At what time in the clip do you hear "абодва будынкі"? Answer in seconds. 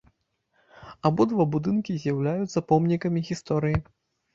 1.11-2.01